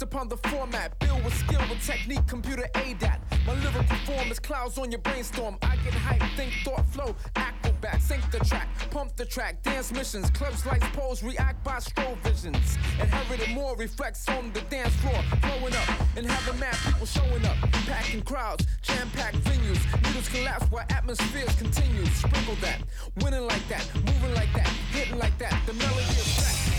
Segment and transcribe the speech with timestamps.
[0.00, 3.20] Lyrics upon the format, build with skill with technique, computer ADAT.
[3.46, 5.58] My lyrical form is clouds on your brainstorm.
[5.62, 10.30] I get hype, think, thought, flow, acrobat, sync the track, pump the track, dance missions,
[10.30, 12.78] clubs, lights, poles, react by strobe visions.
[13.00, 17.56] Inherited more reflects on the dance floor, blowing up and having mad people showing up,
[17.86, 19.80] packing crowds, jam-packed venues.
[20.04, 22.06] Needles collapse while atmospheres continue.
[22.06, 22.80] Sprinkle that,
[23.22, 25.54] winning like that, moving like that, hitting like that.
[25.66, 26.69] The melody is back.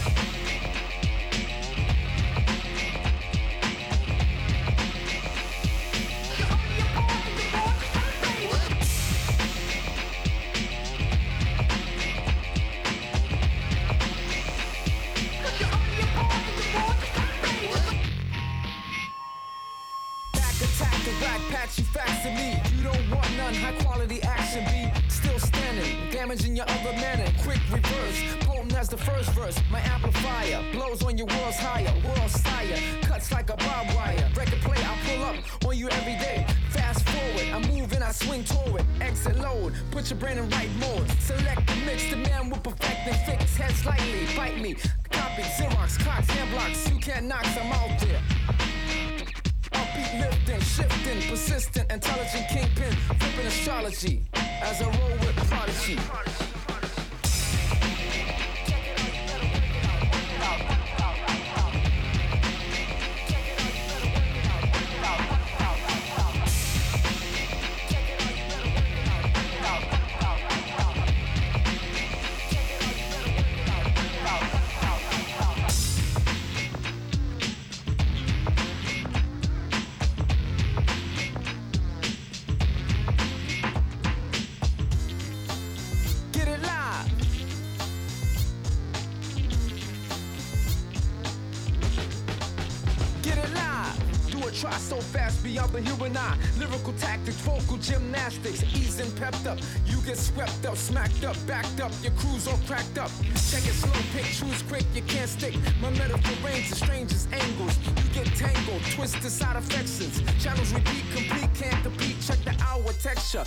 [94.62, 96.38] Try so fast beyond the human eye.
[96.60, 99.58] Lyrical tactics, vocal gymnastics, easing pepped up.
[99.88, 101.92] You get swept up, smacked up, backed up.
[102.04, 103.10] Your crew's all cracked up.
[103.50, 104.86] Check it slow, pick, choose quick.
[104.94, 105.56] You can't stick.
[105.82, 107.76] My metaphor range the strangest angles.
[107.88, 110.22] You get tangled, twisted side affections.
[110.44, 112.22] Channels repeat, complete, can't compete.
[112.22, 113.44] Check the hour texture.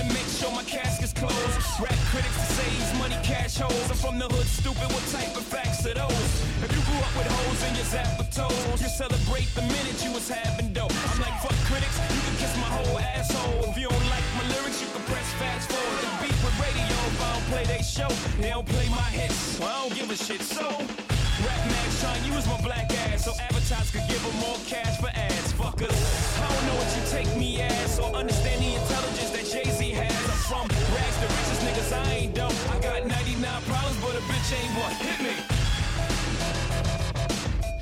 [0.00, 1.56] To make sure my casket's closed.
[1.80, 3.88] Rap critics to say he's money cash holes.
[3.90, 4.88] I'm from the hood, stupid.
[4.88, 6.32] What type of facts are those?
[6.64, 9.98] If you grew up with hoes in your zap of toes, you celebrate the minute
[10.04, 10.92] you was having dope.
[11.12, 13.68] I'm like, fuck critics, you can kiss my whole asshole.
[13.68, 16.00] If you don't like my lyrics, you can press fast forward.
[16.00, 18.10] The beat with radio, if I don't play they show,
[18.40, 19.58] they don't play my hits.
[19.60, 20.40] Well, I don't give a shit.
[20.40, 20.64] So,
[21.44, 24.96] Rap Max trying to use my black ass so advertisers could give them more cash
[25.00, 25.52] for ads.
[25.60, 26.00] Fuckers,
[26.40, 29.79] I don't know what you take me as or understand the intelligence that Jay Z
[29.79, 29.79] has.
[29.79, 29.79] I'm
[30.50, 31.92] from rags to riches, niggas.
[31.94, 32.50] I ain't dumb.
[32.74, 34.94] I got 99 problems, but a bitch ain't one.
[34.98, 35.34] Hit me.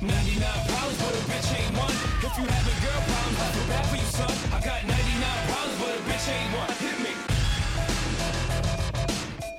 [0.05, 1.95] 99 problems, but a bitch ain't one.
[2.21, 4.33] If you having girl problems, I feel bad for you, son.
[4.53, 6.71] I got 99 problems, but a bitch ain't one.
[6.77, 7.13] Hit me.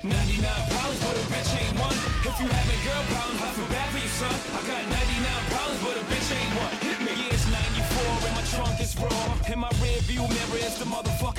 [0.07, 1.97] 99 problems, but a bitch ain't one.
[2.23, 4.35] If you having girl problems, I feel bad for you, son.
[4.55, 6.73] I got 99 problems, but a bitch ain't one.
[6.79, 7.11] Hit me.
[7.19, 9.51] Yeah, it's 94 and my trunk is raw.
[9.51, 10.87] In my rear view mirror is the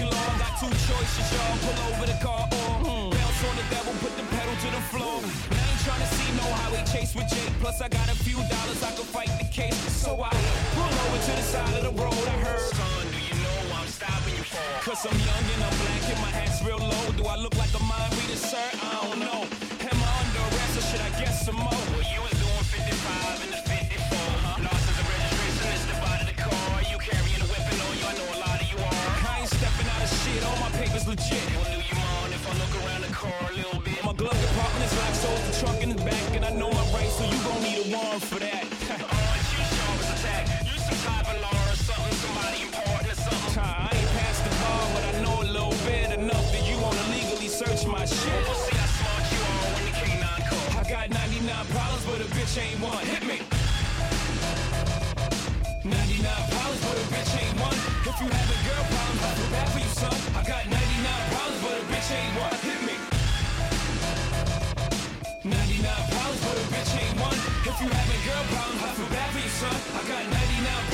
[0.07, 0.29] law.
[0.39, 1.57] Got two choices, y'all.
[1.65, 4.83] Pull over the car or mm, bounce on the devil, put the pedal to the
[4.91, 5.19] floor.
[5.23, 7.53] And I ain't trying to see no highway chase with Jake.
[7.61, 9.79] Plus, I got a few dollars, I can fight the case.
[9.93, 10.31] So I
[10.75, 12.25] pull over to the side of the road.
[12.27, 12.61] I heard.
[12.61, 14.69] Son, do you know I'm stopping you for?
[14.87, 17.07] Cause I'm young and I'm black and my hat's real low.
[17.17, 18.59] Do I look like a mind reader, sir?
[18.59, 19.47] I don't know.
[19.87, 21.83] Am I under arrest or should I guess some more?
[21.95, 22.42] Well, you was
[30.93, 31.47] my papers legit.
[31.49, 31.97] Do you
[32.33, 34.05] if I look around the car a little bit?
[34.05, 36.37] My glove compartment is locked, so the trunk in the back.
[36.37, 38.65] And I know my rights, so you gon' need a warrant for that.
[39.53, 39.63] you.
[40.69, 43.17] You some type of or something, somebody important.
[43.57, 44.11] I ain't
[44.45, 46.77] the bar, but I know a little bit enough that you
[47.49, 48.43] search my shit.
[48.49, 50.81] We'll see how smart you are when the K9 call.
[50.81, 53.05] I got 99 problems, but a bitch ain't one.
[53.07, 53.39] Hit me.
[55.85, 56.62] 99 problems,
[58.13, 60.13] If you have a girl problems, I feel bad for you, son.
[60.37, 62.53] I got 99 problems, but a bitch ain't one.
[62.61, 62.97] Hit me.
[65.49, 67.41] 99 problems, but a bitch ain't one.
[67.65, 69.77] If you having girl problems, I feel bad for you, son.
[69.97, 70.92] I got 99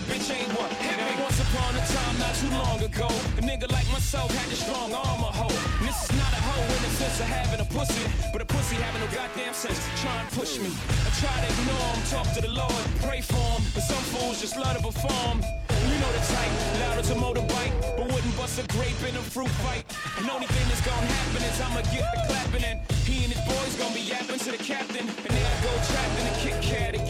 [0.00, 0.70] a bitch ain't one.
[0.80, 1.12] Hit me.
[1.20, 4.92] Once upon a time, not too long ago, a nigga like myself had a strong
[4.92, 5.58] arm, a hoe.
[5.78, 8.46] And this is not a hoe in the sense of having a pussy, but a
[8.46, 9.80] pussy having no goddamn sense.
[10.00, 10.70] Try and push me.
[11.06, 13.62] I try to ignore him, talk to the Lord, pray for him.
[13.74, 15.44] But some fools just love to perform.
[15.90, 19.24] You know the type, loud as a motorbike, but wouldn't bust a grape in a
[19.34, 19.84] fruit fight.
[20.18, 23.42] And only thing that's gonna happen is I'ma get the clapping, and he and his
[23.44, 25.04] boys gonna be yapping to the captain.
[25.08, 27.09] And then I go trapped in a Kit Kat again.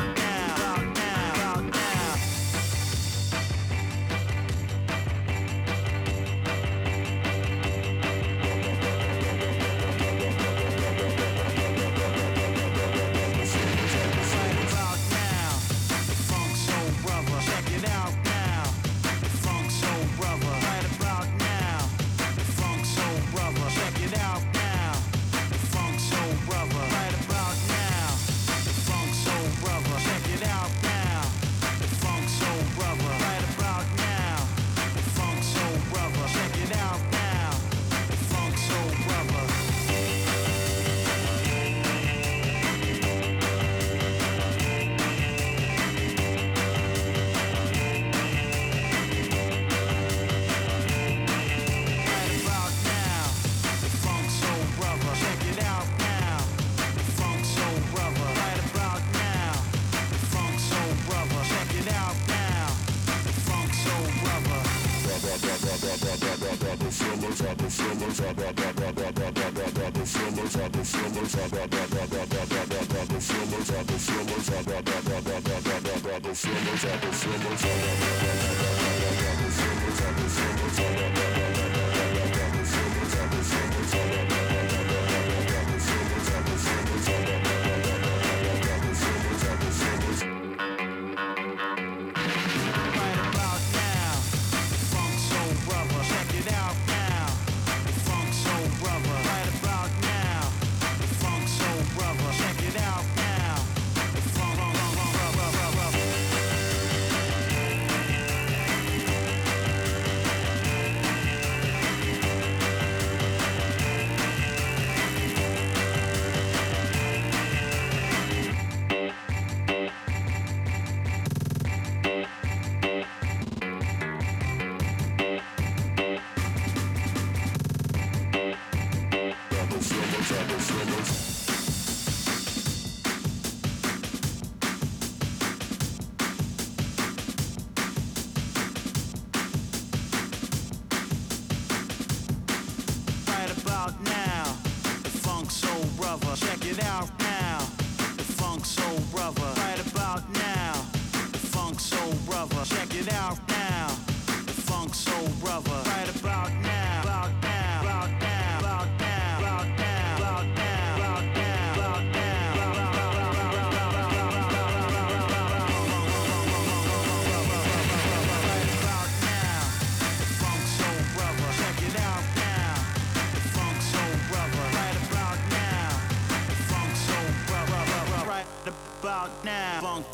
[76.41, 78.80] feelings, I got feelings.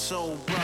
[0.08, 0.57] so bright.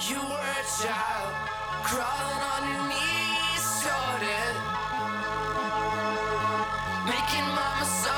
[0.00, 1.57] You were a child.
[7.06, 8.17] Making mama so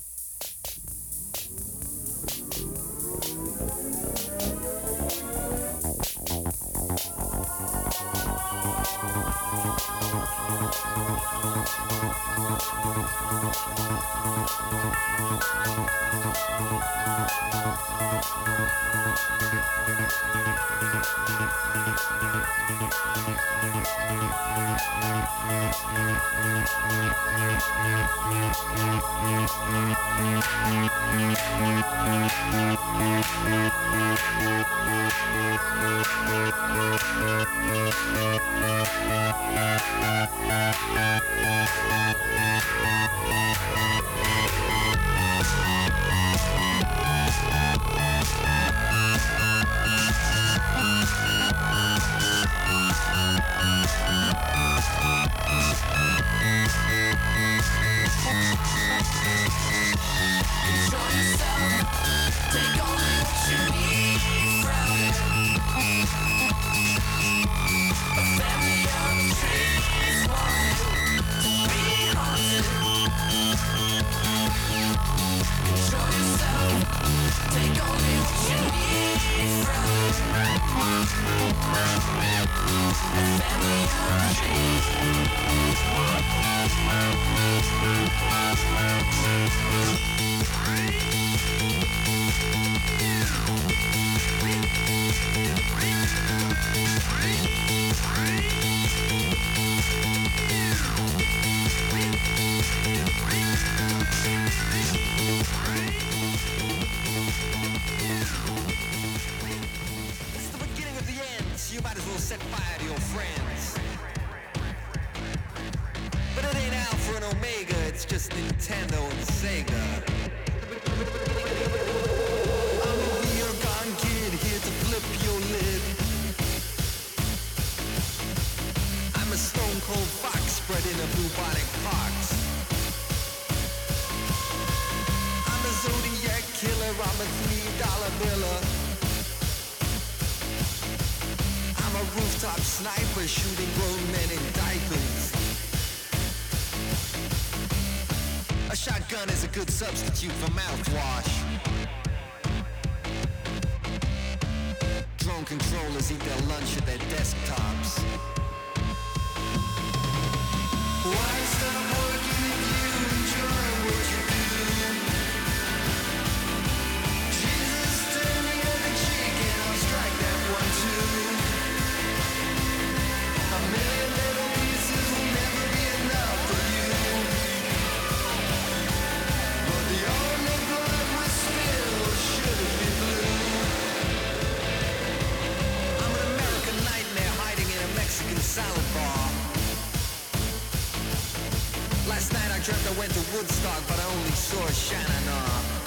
[193.13, 195.27] to Woodstock, but I only saw Shannon.
[195.27, 195.80] Uh,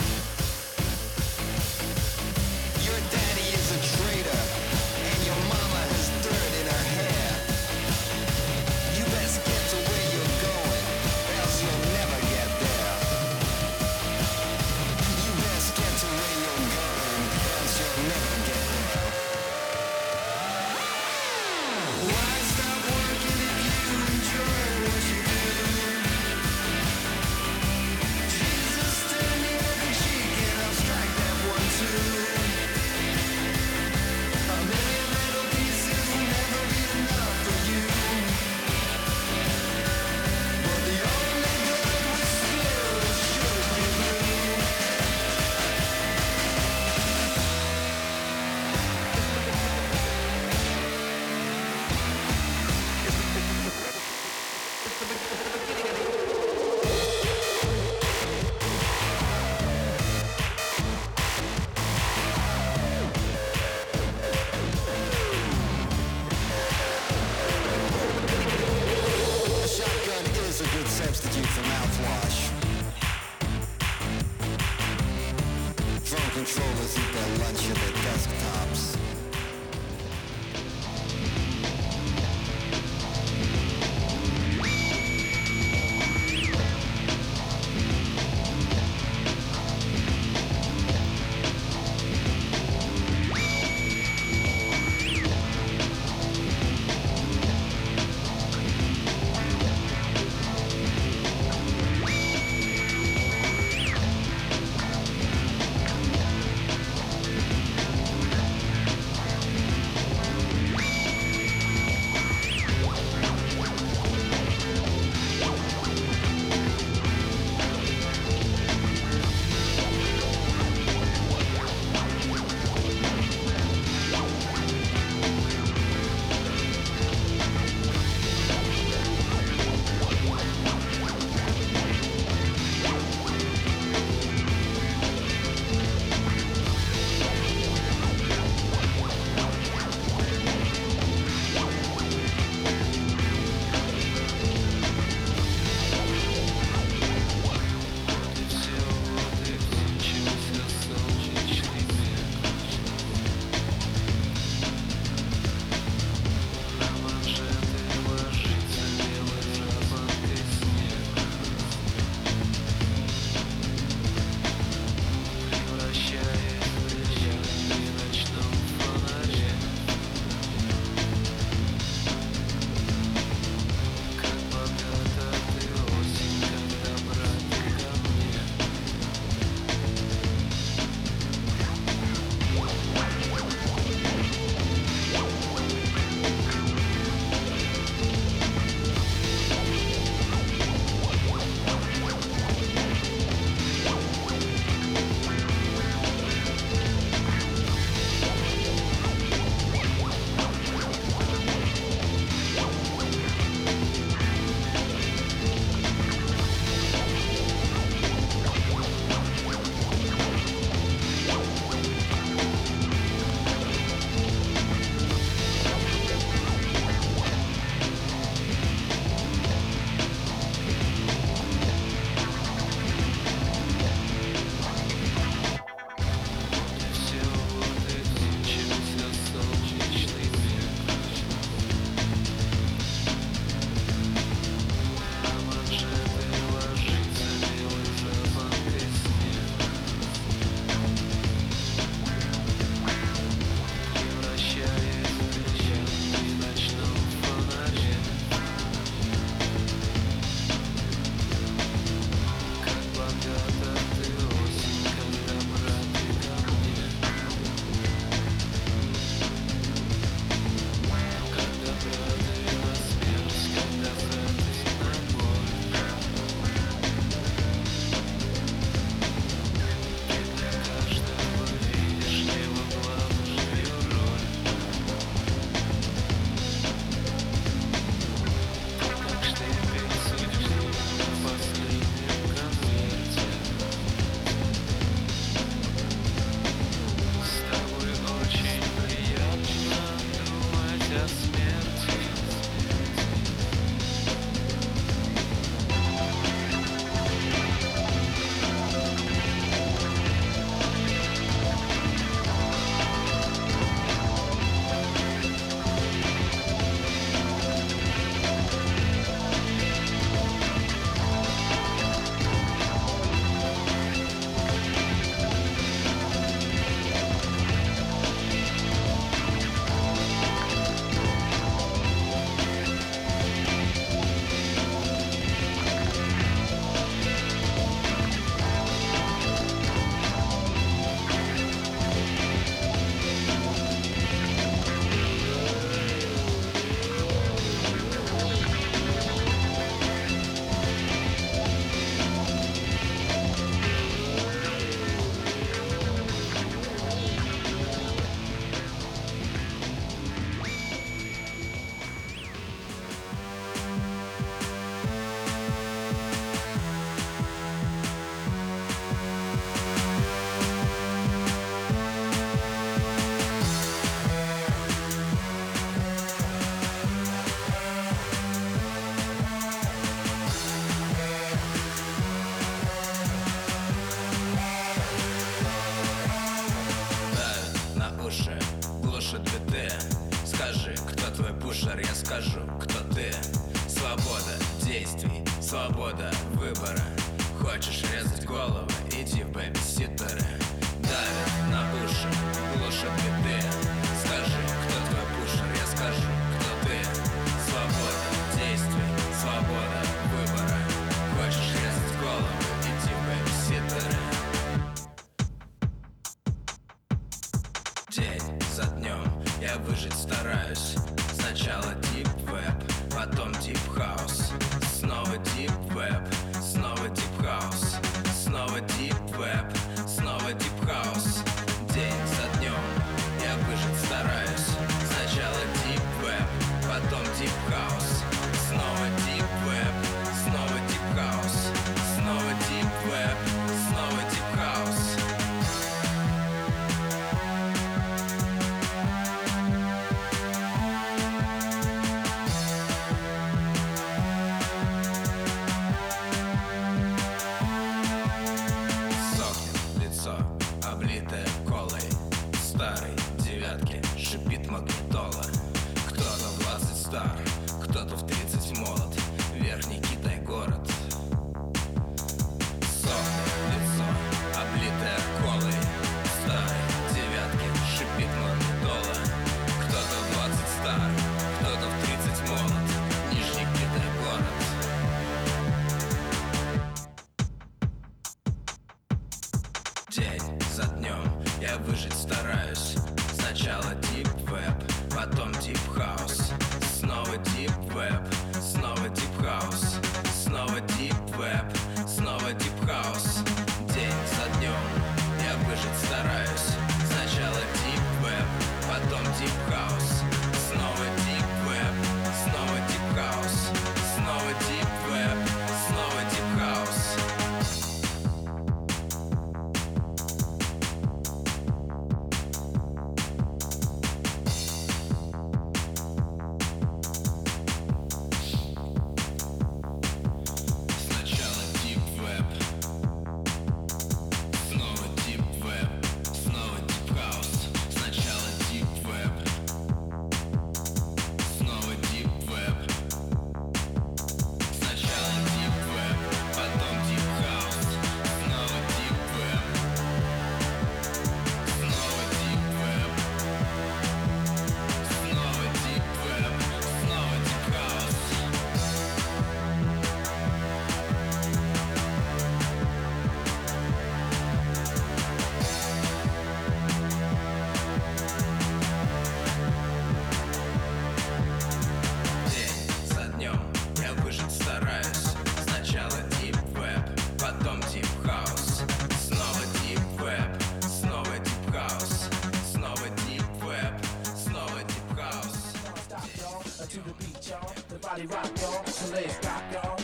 [577.95, 578.67] Body rock, y'all.
[578.67, 579.84] So let's rock, y'all.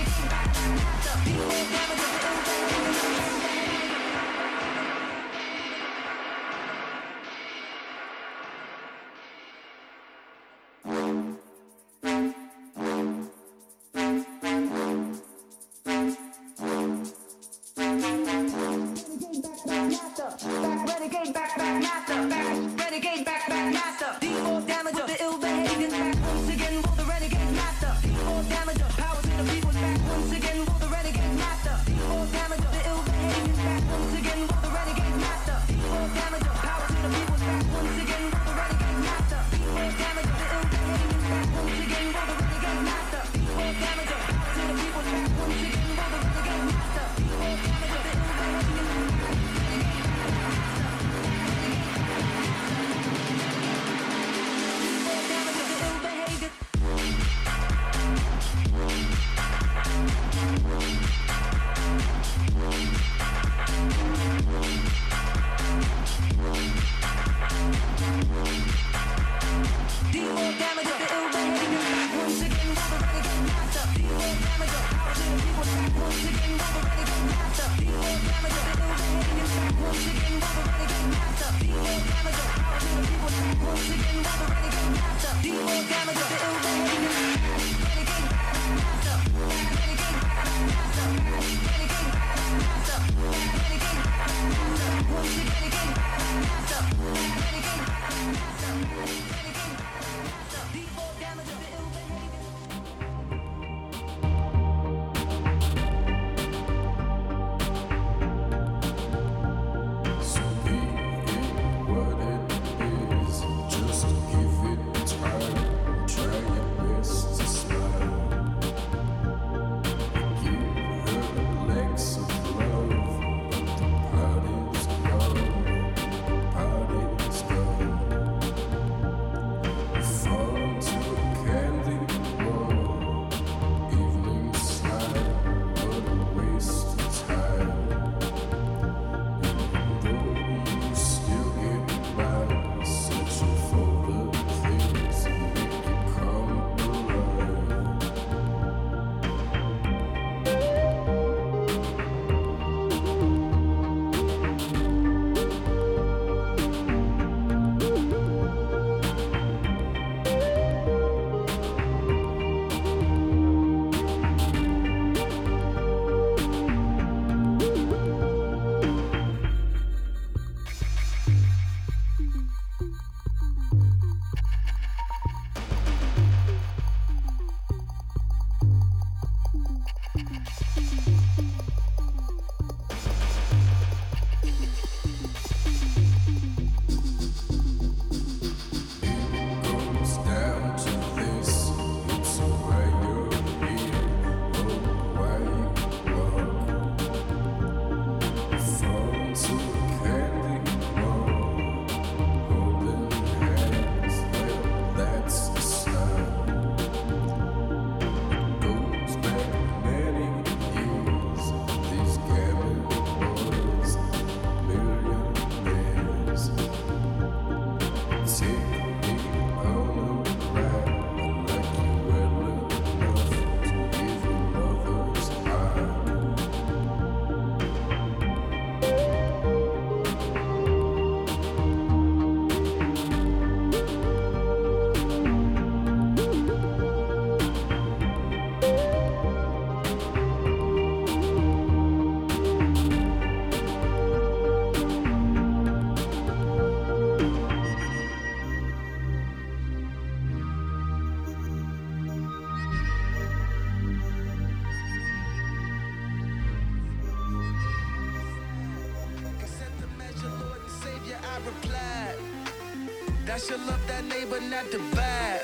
[263.47, 265.41] should love that neighbor, not divide.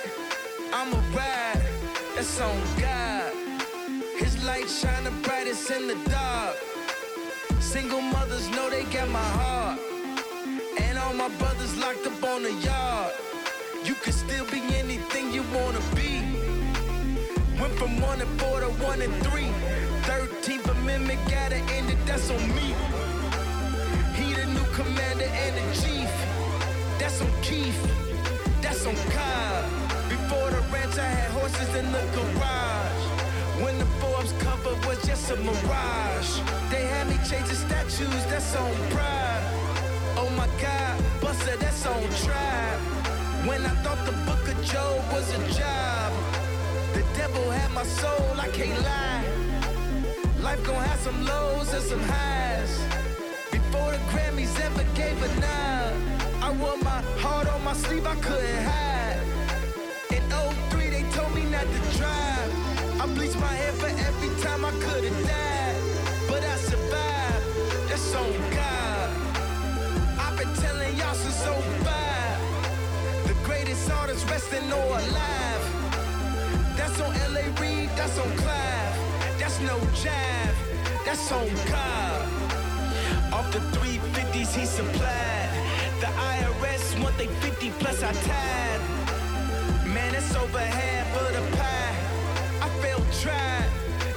[0.72, 1.62] I'm a ride,
[2.16, 3.34] that's on God.
[4.18, 6.56] His light shine the brightest in the dark.
[7.60, 9.80] Single mothers know they got my heart.
[10.80, 13.14] And all my brothers locked up on the yard.
[13.84, 16.22] You can still be anything you wanna be.
[17.60, 19.50] Went from one and four to one and three.
[20.04, 22.76] 13th Amendment gotta end it, that's on me.
[24.14, 26.37] He the new commander and the chief.
[27.08, 27.82] That's on Keith.
[28.62, 29.64] That's on Cobb.
[30.10, 33.04] Before the ranch, I had horses in the garage.
[33.64, 36.32] When the Forbes cover was just a mirage.
[36.70, 39.46] They had me chasing statues, that's on pride.
[40.18, 42.80] Oh my God, Buster, that's on tribe.
[43.48, 46.12] When I thought the book of Job was a job.
[46.92, 49.24] The devil had my soul, I can't lie.
[50.42, 52.82] Life gon' have some lows and some highs.
[53.50, 56.17] Before the Grammys ever gave a nod,
[56.48, 59.20] I wore my heart on my sleeve, I couldn't hide.
[60.16, 60.24] In
[60.72, 62.50] 03, they told me not to drive.
[63.02, 65.76] I bleached my hair for every time I could've died.
[66.30, 67.46] But I survived,
[67.90, 69.10] that's on God.
[70.24, 73.28] I've been telling y'all since 05.
[73.28, 75.64] The greatest artists resting or alive.
[76.78, 78.96] That's on LA Reid, that's on Clive.
[79.38, 80.58] That's no jive,
[81.04, 82.22] that's on God.
[83.34, 85.47] Off the 350s he supplied.
[86.00, 88.82] The IRS want they 50 plus I tied.
[89.88, 91.98] Man, it's over half of the pie.
[92.62, 93.70] I felt tried,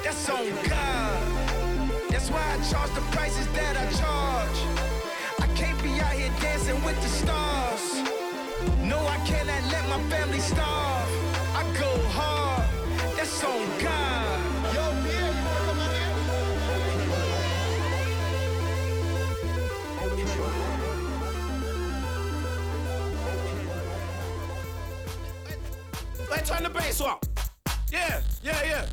[0.05, 1.23] that's on God.
[2.11, 4.59] That's why I charge the prices that I charge.
[5.41, 7.85] I can't be out here dancing with the stars.
[8.85, 11.11] No, I cannot let my family starve.
[11.57, 12.69] I go hard,
[13.17, 14.30] that's on God.
[26.31, 27.25] Let's turn the bass up.
[27.91, 28.87] Yeah, yeah, yeah.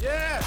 [0.00, 0.42] Yeah.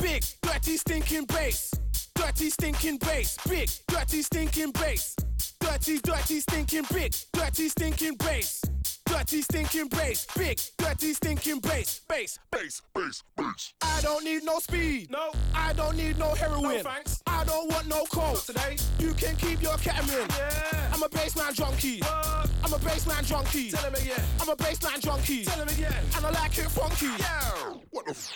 [0.00, 1.70] Big, dirty, stinking bass.
[2.14, 3.38] Dirty, stinking bass.
[3.48, 5.16] Big, dirty, stinking bass.
[5.60, 7.14] Dirty, dirty, stinking big.
[7.32, 8.62] Dirty, stinking bass.
[9.06, 10.26] Dirty, stinking bass.
[10.36, 12.00] Big, dirty, stinking bass.
[12.08, 13.72] Bass, bass, bass, bass.
[13.82, 15.10] I don't need no speed.
[15.10, 15.32] No.
[15.54, 16.62] I don't need no heroin.
[16.62, 17.22] No, thanks.
[17.26, 18.44] I don't want no coke.
[18.44, 20.28] Today, You can keep your ketamine.
[20.36, 20.90] yeah.
[20.92, 22.00] I'm a bassline junkie.
[22.00, 22.50] What?
[22.64, 23.70] I'm a bassline junkie.
[23.70, 24.24] Tell him again.
[24.40, 25.44] I'm a bassline junkie.
[25.44, 25.94] Tell him again.
[26.16, 27.06] And I like it funky.
[27.18, 27.74] Yeah.
[27.90, 28.32] What the f?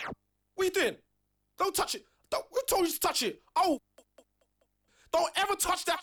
[0.55, 0.95] What you doing?
[1.57, 2.03] Don't touch it.
[2.29, 3.41] Don't, who told you to touch it?
[3.55, 3.79] Oh.
[5.11, 5.99] Don't ever touch that.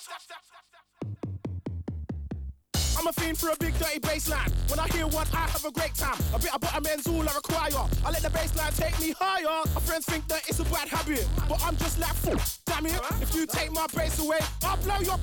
[2.98, 4.50] I'm a fiend for a big dirty bassline.
[4.68, 6.18] When I hear one, I have a great time.
[6.34, 7.86] A bit of butterman's all I require.
[8.04, 9.62] I let the bassline take me higher.
[9.72, 12.40] My friends think that it's a bad habit, but I'm just like fool.
[12.66, 13.00] Damn it!
[13.22, 15.16] If you take my bass away, I'll blow your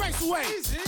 [0.00, 0.44] face away.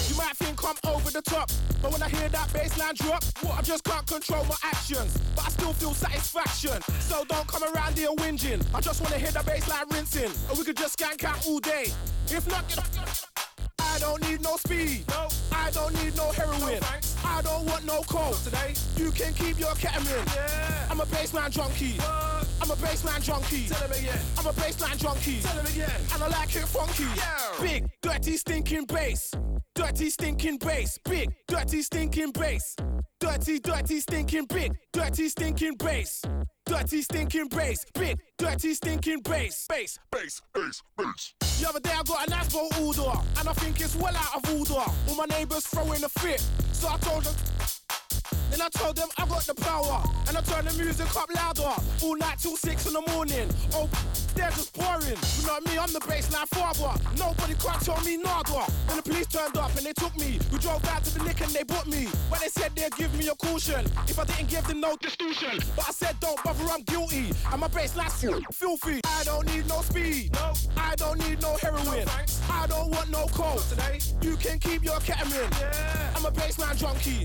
[0.08, 1.50] You might think I'm over the top,
[1.82, 3.22] but when I hear that bassline drop,
[3.52, 5.18] I just can't control my actions.
[5.36, 6.80] But I still feel satisfaction.
[7.00, 8.64] So don't come around here whinging.
[8.74, 11.92] I just wanna hear the bassline rinsing, or we could just skank out all day.
[12.28, 13.29] If not, get I
[14.00, 15.04] don't need no speed.
[15.08, 15.28] No.
[15.52, 16.80] I don't need no heroin.
[16.80, 17.16] thanks.
[17.24, 18.36] I don't want no coke.
[18.42, 20.26] Today, You can keep your ketamine.
[20.34, 20.88] yeah.
[20.90, 21.92] I'm a bassline junkie.
[21.98, 22.46] What?
[22.62, 23.68] I'm a bassline junkie.
[23.68, 24.18] Tell him again.
[24.38, 25.40] I'm a bassline junkie.
[25.40, 25.90] Tell him again.
[26.14, 27.04] And I like it funky.
[27.16, 27.60] Yeah.
[27.60, 29.32] Big, dirty, stinking bass.
[29.74, 30.98] Dirty, stinking bass.
[31.04, 32.76] Big, dirty, stinking bass.
[33.20, 34.72] Dirty, dirty, stinking big.
[34.92, 36.22] Dirty, stinking bass.
[36.70, 37.84] Dirty, stinking bass.
[37.94, 39.66] Big, dirty, stinking bass.
[39.68, 41.34] Bass, bass, bass, bass.
[41.60, 44.36] The other day I got a nice boat order, and I think it's well out
[44.36, 44.88] of order.
[45.08, 46.40] All my neighbors throwing a fit,
[46.72, 47.34] so I told them.
[48.50, 51.74] Then I told them I got the power, and I turned the music up louder,
[52.02, 53.48] all night till six in the morning.
[53.74, 53.88] Oh,
[54.34, 55.16] they're just boring.
[55.38, 57.00] You know me, I'm the bassline father.
[57.18, 58.64] Nobody can't tell me nada.
[58.88, 60.38] Then the police turned up and they took me.
[60.52, 62.06] We drove out to the nick and they bought me.
[62.28, 65.58] When they said they'd give me a caution if I didn't give them no distortion.
[65.76, 67.32] But I said don't bother, I'm guilty.
[67.52, 68.14] And my bassline's
[68.52, 69.00] filthy.
[69.04, 70.32] I don't need no speed.
[70.34, 70.52] No.
[70.76, 72.06] I don't need no heroin.
[72.06, 72.12] No.
[72.50, 73.62] I don't want no coke.
[73.68, 75.50] Today, You can keep your ketamine.
[75.60, 76.12] yeah.
[76.16, 77.22] I'm a bassline junkie.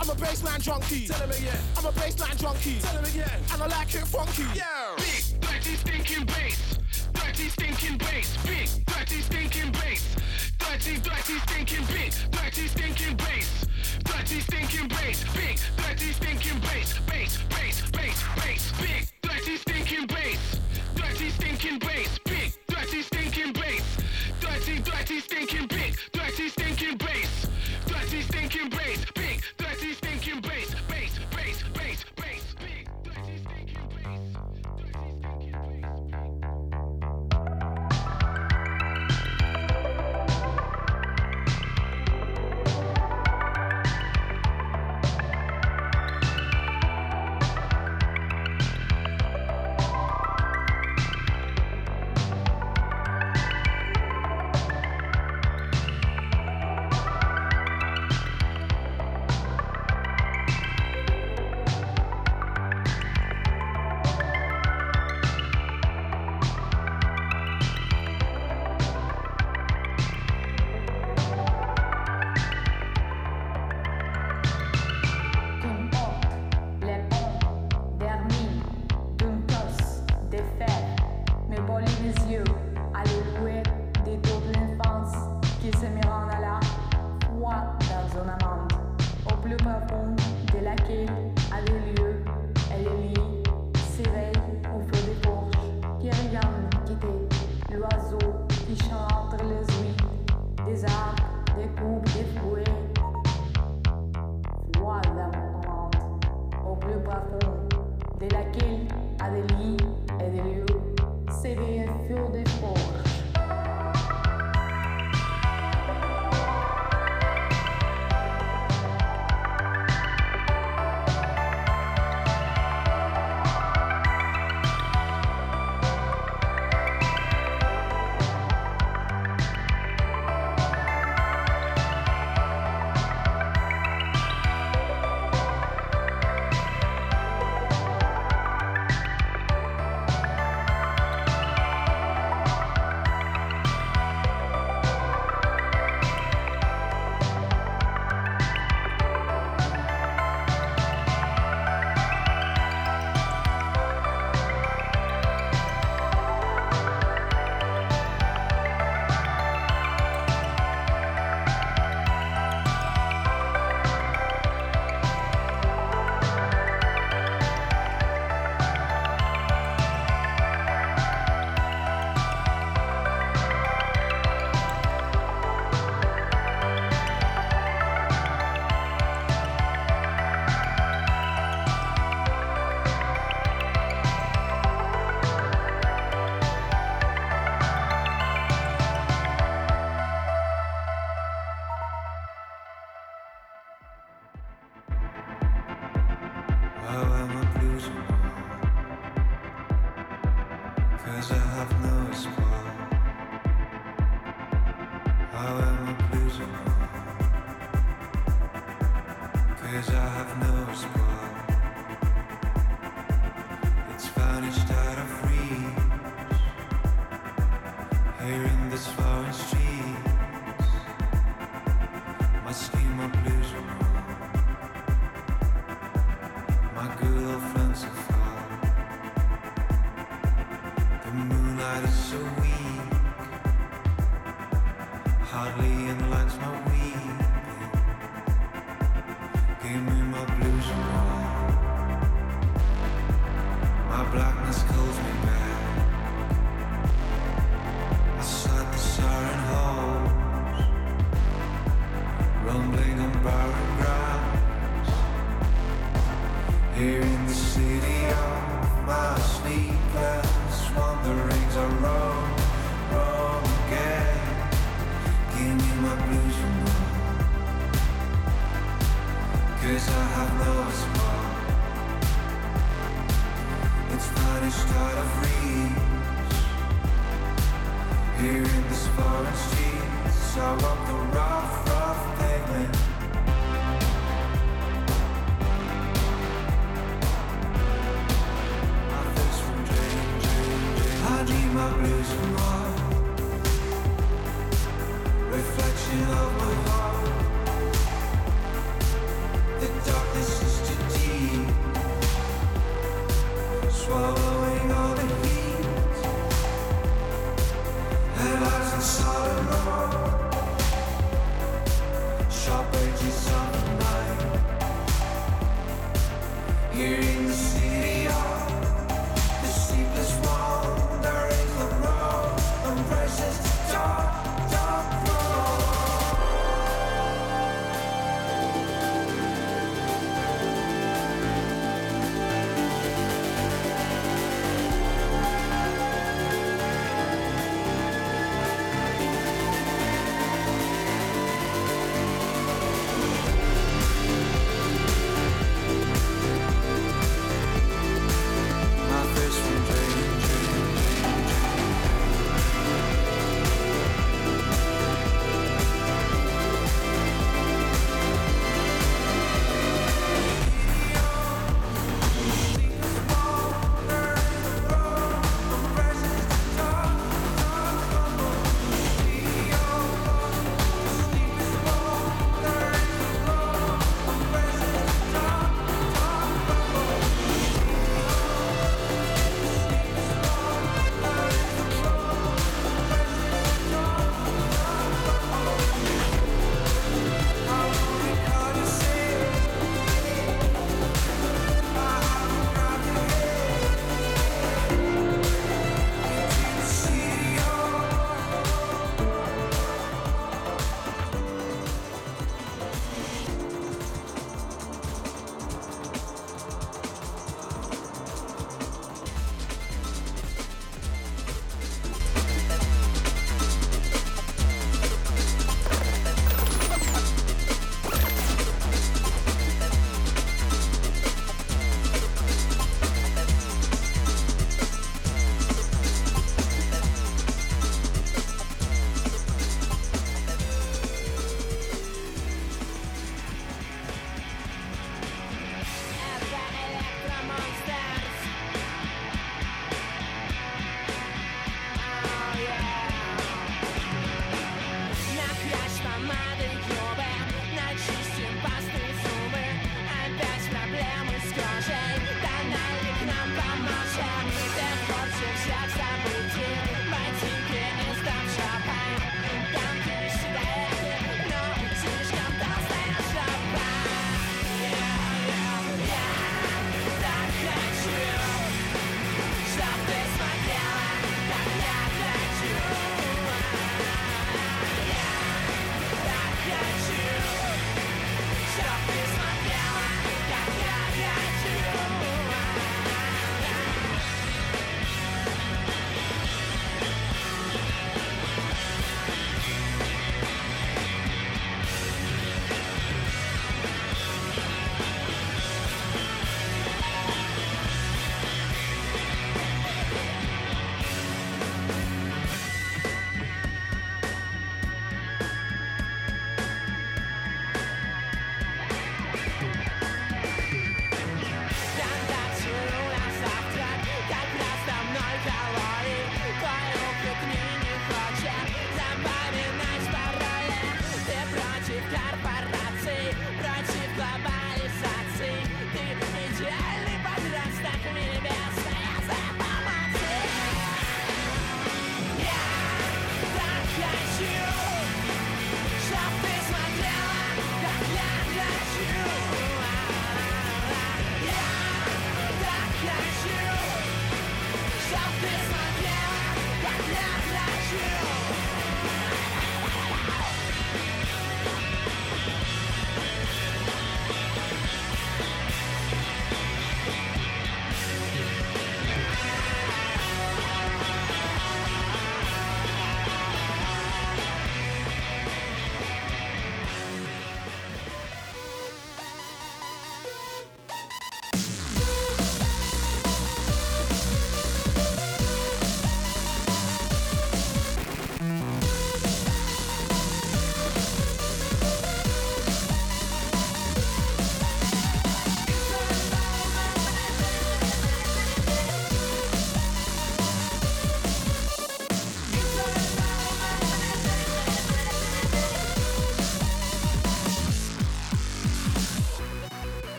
[0.00, 1.06] I'm a bassline junkie.
[1.06, 1.58] Tell him again.
[1.76, 2.78] I'm a bassline junkie.
[2.80, 3.40] Tell him again.
[3.52, 4.42] And I like it funky.
[4.54, 4.94] Yeah.
[4.96, 6.78] Big, dirty, stinking bass.
[7.12, 8.36] Dirty, stinking bass.
[8.44, 10.16] Big, dirty, stinking bass.
[10.58, 12.12] Dirty, dirty, stinking big.
[12.30, 13.66] Dirty, stinking bass.
[14.04, 15.24] Dirty, stinking bass.
[15.34, 16.98] Big, dirty, stinking bass.
[17.06, 18.72] Bass, bass, bass, bass.
[18.80, 20.60] Big, dirty, stinking bass.
[20.94, 22.18] Dirty, stinking bass.
[22.24, 23.84] Big, dirty, stinking bass.
[24.40, 25.83] Dirty, dirty, stinking big.